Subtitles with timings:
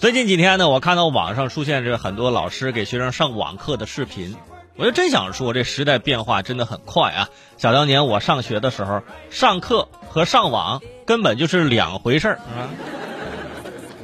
[0.00, 4.34] 最近几天呢，我看到网上出现着很多老师给学生上网课的视频，
[4.76, 7.28] 我就真想说，这时代变化真的很快啊！
[7.58, 12.72] 想当年我上学的时候，上课和上网根本就是两回事儿啊。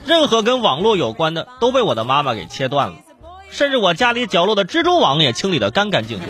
[0.04, 2.97] 任何跟网络有关的都被我的妈妈给切断了，
[3.49, 6.28] 甚至我家里角落的蜘蛛网也清理得干干净净。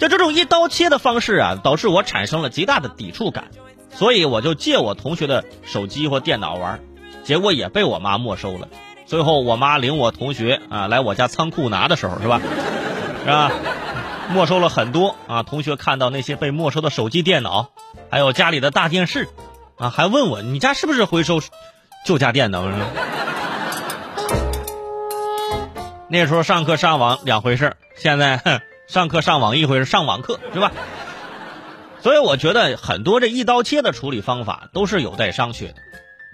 [0.00, 3.52] 就这种一刀切的方式啊，导致我产生了极大的抵触感，
[3.94, 6.80] 所以我就借我同学的手机或电脑玩。
[7.26, 8.68] 结果也被我妈没收了。
[9.04, 12.40] 最后我妈领我同学啊来我家仓库拿的时候，是吧？
[13.24, 13.50] 是吧？
[14.32, 15.42] 没收了很多啊。
[15.42, 17.70] 同学看到那些被没收的手机、电脑，
[18.10, 19.28] 还有家里的大电视，
[19.76, 21.40] 啊，还问我你家是不是回收
[22.04, 22.62] 旧家电呢？
[26.08, 30.70] 那时候上课上网两回事现在上课上网一回事上网课是吧？
[32.00, 35.74] 所以我觉得很多这一刀切的处理方法都是有待商榷的。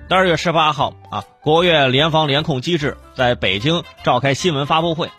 [0.09, 5.11] 二月十八号啊，国务院联防联控机制在北京召开新闻发布会，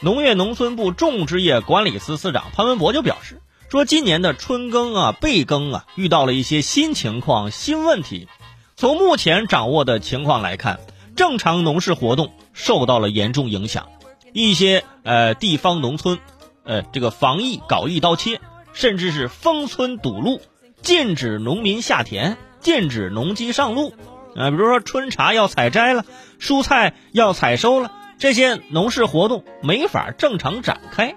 [0.00, 8.26] 农业农村部种植业管理司司长潘文博就表示说，今年的春耕啊、备耕啊，遇到了一些新情况、新问题。
[8.74, 10.80] 从目前掌握的情况来看，
[11.14, 13.88] 正常农事活动受到了严重影响，
[14.32, 16.18] 一些呃地方农村，
[16.64, 18.40] 呃这个防疫搞一刀切，
[18.72, 20.40] 甚至是封村堵路，
[20.82, 23.94] 禁止农民下田，禁止农机上路。
[24.36, 26.04] 啊，比如说春茶要采摘了，
[26.40, 31.16] 蔬菜要采收了，这些农事活动没法正常展开。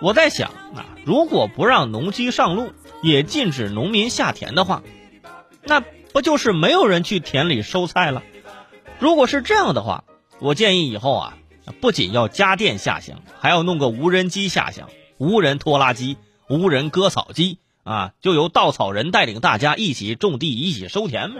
[0.00, 4.82] 我在想啊，如果不让农机上路，也禁止农民下田的话，
[5.62, 8.22] 那不就是没有人去田里收菜了？
[8.98, 10.04] 如果是这样的话，
[10.38, 11.38] 我建议以后啊，
[11.80, 21.32] 不仅要家电下乡，还要弄个无人机下乡，无人拖拉机、无人割草机啊，就由稻草人带领大家一起种地、一起收田。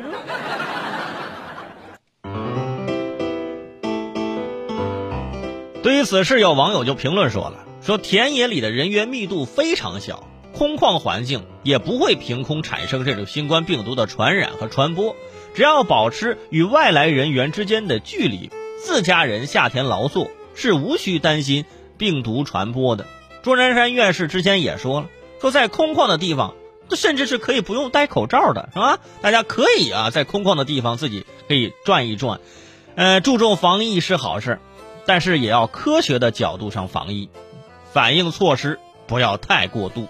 [5.87, 15.15] 对于此事，有网友就评论说了：“说田野里的人员密度非常小，空旷环境也不会凭空产生这种新冠病毒的传染和传播。
[15.55, 18.51] 只要保持与外来人员之间的距离，
[18.83, 21.65] 自家人下田劳作是无需担心
[21.97, 23.07] 病毒传播的。”
[23.45, 25.07] 钟南山院士之前也说了
[25.41, 26.57] ：“说在空旷的地方，
[26.97, 28.99] 甚至是可以不用戴口罩的，是吧？
[29.23, 32.41] 大家可以啊，在空旷的地方自己可以转一转，
[32.97, 34.59] 呃，注重防疫是好事。”
[35.07, 37.31] 但是也要科学的角度上防疫，
[37.93, 40.09] 反应措施不要太过度。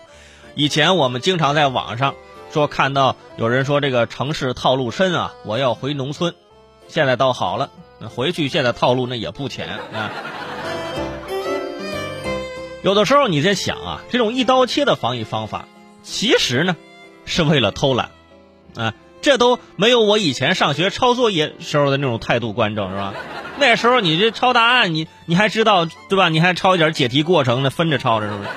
[0.55, 2.15] 以前我们经常在网上
[2.51, 6.35] 说看到有人说这个城市套路深啊，我要回农村。
[6.89, 7.71] 现在倒好了，
[8.15, 10.11] 回去现在套路那也不浅啊。
[12.83, 15.67] 有的时候你在想啊，这种一刀切的防疫方法，
[16.03, 16.77] 其实呢
[17.25, 18.11] 是为了偷懒
[18.77, 18.95] 啊，
[19.27, 23.13] 这都没有我以前上学抄作业时候的那种态度端正，是吧？
[23.59, 26.29] 那时候你这抄答案，你你还知道对吧？
[26.29, 28.49] 你还抄一点解题过程呢，分着抄着是不是？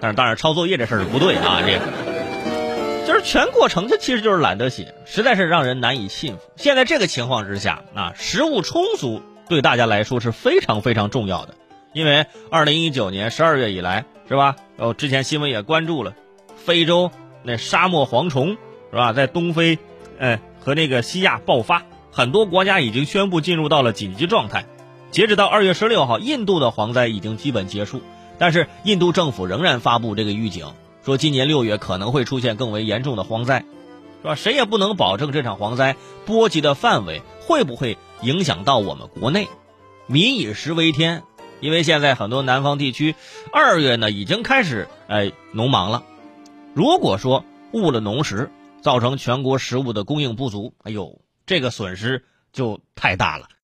[0.00, 6.40] 但是当然抄作业这事儿是不对啊，这个就是全过程，这其实就是懒得写，实在是让人难以信服。
[6.56, 9.20] 现在这个情况之下啊，食物充足
[9.50, 11.56] 对大家来说是非常非常重要的，
[11.92, 14.56] 因为二零一九年十二月以来是吧？
[14.78, 16.14] 哦，之前新闻也关注了，
[16.56, 17.10] 非洲
[17.42, 18.56] 那沙漠蝗虫
[18.90, 19.78] 是吧，在东非，
[20.18, 21.82] 哎和那个西亚爆发。
[22.12, 24.64] 很多国家已经宣布进入到了紧急状态。
[25.10, 28.00] 截止到二月十六号，印度的蝗灾已经基本结束，
[28.38, 30.72] 但是印度政府仍然发布这个预警，
[31.04, 33.64] 说今年六月可能会出现更为严重的蝗灾，
[34.22, 34.34] 是吧？
[34.34, 35.94] 谁也不能保证这场蝗灾
[36.24, 39.48] 波及的范围会不会影响到我们国内。
[40.06, 41.22] 民以食为天，
[41.60, 43.14] 因为现在很多南方地区
[43.52, 46.02] 二月呢已经开始哎农忙了。
[46.72, 48.50] 如果说误了农时，
[48.86, 51.20] 造成全国食物的供应不足，哎呦。
[51.44, 53.48] 这个损失就太大了。